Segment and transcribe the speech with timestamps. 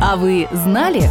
[0.00, 1.02] А вы знали?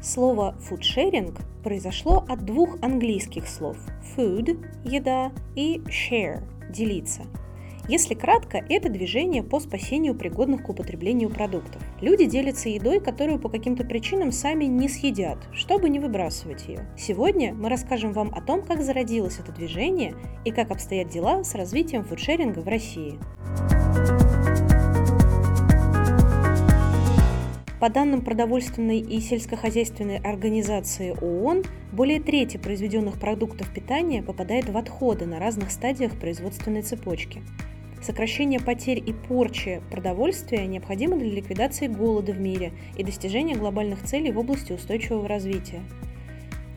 [0.00, 3.76] Слово фудшеринг произошло от двух английских слов
[4.16, 7.22] food– еда и share– делиться–
[7.86, 11.82] если кратко, это движение по спасению пригодных к употреблению продуктов.
[12.00, 16.88] Люди делятся едой, которую по каким-то причинам сами не съедят, чтобы не выбрасывать ее.
[16.96, 20.14] Сегодня мы расскажем вам о том, как зародилось это движение
[20.44, 23.18] и как обстоят дела с развитием фудшеринга в России.
[27.84, 35.26] По данным продовольственной и сельскохозяйственной организации ООН, более трети произведенных продуктов питания попадает в отходы
[35.26, 37.42] на разных стадиях производственной цепочки.
[38.04, 44.30] Сокращение потерь и порчи продовольствия необходимо для ликвидации голода в мире и достижения глобальных целей
[44.30, 45.80] в области устойчивого развития.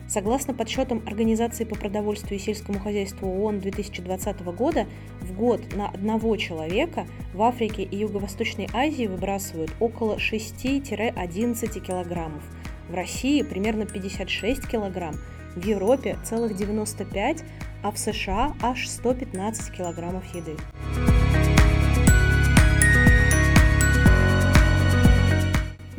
[0.08, 4.86] Согласно подсчетам Организации по продовольствию и сельскому хозяйству ООН 2020 года,
[5.20, 12.42] в год на одного человека в Африке и Юго-Восточной Азии выбрасывают около 6-11 килограммов,
[12.88, 15.16] в России примерно 56 килограмм,
[15.54, 17.44] в Европе целых 95,
[17.82, 20.56] а в США аж 115 килограммов еды.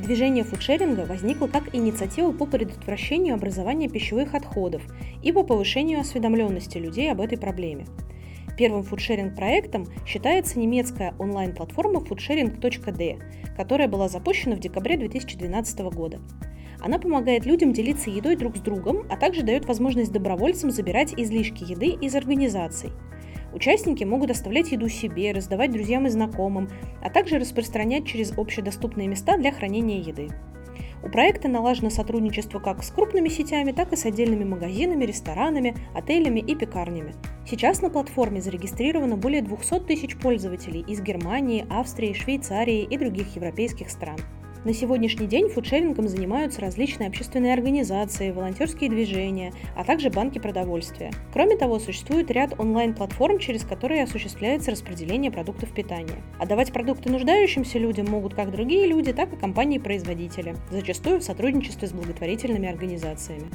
[0.09, 4.81] Движение фудшеринга возникло как инициатива по предотвращению образования пищевых отходов
[5.21, 7.85] и по повышению осведомленности людей об этой проблеме.
[8.57, 13.19] Первым фудшеринг-проектом считается немецкая онлайн-платформа foodsharing.d,
[13.55, 16.19] которая была запущена в декабре 2012 года.
[16.79, 21.69] Она помогает людям делиться едой друг с другом, а также дает возможность добровольцам забирать излишки
[21.69, 22.89] еды из организаций–
[23.53, 26.69] Участники могут оставлять еду себе, раздавать друзьям и знакомым,
[27.01, 30.29] а также распространять через общедоступные места для хранения еды.
[31.01, 36.39] У проекта налажено сотрудничество как с крупными сетями, так и с отдельными магазинами, ресторанами, отелями
[36.39, 37.15] и пекарнями.
[37.47, 43.89] Сейчас на платформе зарегистрировано более 200 тысяч пользователей из Германии, Австрии, Швейцарии и других европейских
[43.89, 44.17] стран.
[44.65, 51.11] На сегодняшний день фудшерингом занимаются различные общественные организации, волонтерские движения, а также банки продовольствия.
[51.31, 56.21] Кроме того, существует ряд онлайн-платформ, через которые осуществляется распределение продуктов питания.
[56.39, 61.87] А давать продукты нуждающимся людям могут как другие люди, так и компании-производители, зачастую в сотрудничестве
[61.87, 63.45] с благотворительными организациями.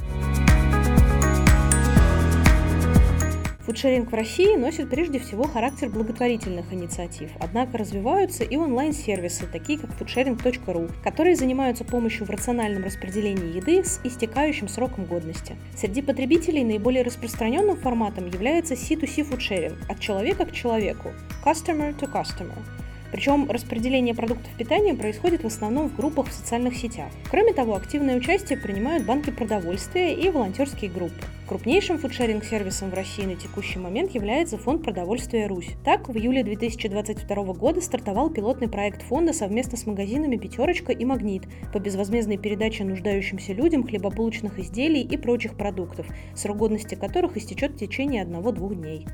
[3.65, 9.89] Фудшеринг в России носит прежде всего характер благотворительных инициатив, однако развиваются и онлайн-сервисы, такие как
[9.99, 15.55] foodsharing.ru, которые занимаются помощью в рациональном распределении еды с истекающим сроком годности.
[15.75, 21.09] Среди потребителей наиболее распространенным форматом является C2C фудшеринг от человека к человеку–
[21.43, 22.59] customer to customer–
[23.11, 27.07] причем распределение продуктов питания происходит в основном в группах в социальных сетях.
[27.31, 31.23] Кроме того, активное участие принимают банки продовольствия и волонтерские группы.
[31.47, 35.75] Крупнейшим фудшеринг-сервисом в России на текущий момент является Фонд продовольствия «Русь».
[35.83, 41.43] Так, в июле 2022 года стартовал пилотный проект фонда совместно с магазинами «Пятерочка» и «Магнит»
[41.71, 47.77] по безвозмездной передаче нуждающимся людям хлебобулочных изделий и прочих продуктов, срок годности которых истечет в
[47.77, 49.05] течение одного-двух дней.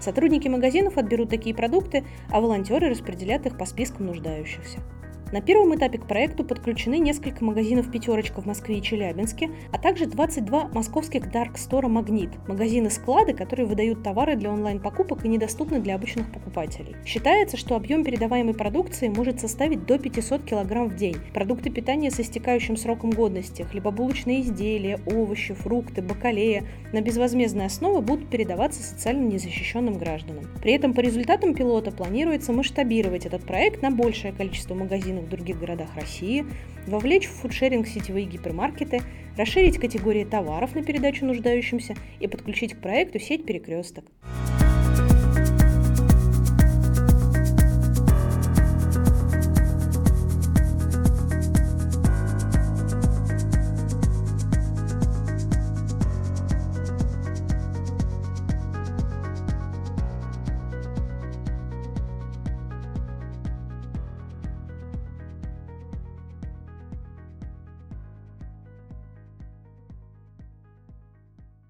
[0.00, 4.80] Сотрудники магазинов отберут такие продукты, а волонтеры распределят их по спискам нуждающихся.
[5.32, 10.06] На первом этапе к проекту подключены несколько магазинов «Пятерочка» в Москве и Челябинске, а также
[10.06, 16.96] 22 московских Store «Магнит»– магазины-склады, которые выдают товары для онлайн-покупок и недоступны для обычных покупателей.
[17.06, 21.16] Считается, что объем передаваемой продукции может составить до 500 кг в день.
[21.32, 28.28] Продукты питания с истекающим сроком годности, хлебобулочные изделия, овощи, фрукты, бакалея на безвозмездной основе будут
[28.30, 30.46] передаваться социально незащищенным гражданам.
[30.60, 34.74] При этом по результатам пилота планируется масштабировать этот проект на большее количество
[35.20, 36.46] магазинов в других городах России,
[36.86, 39.02] вовлечь в фудшеринг сетевые гипермаркеты,
[39.36, 44.04] расширить категории товаров на передачу нуждающимся и подключить к проекту сеть «Перекресток».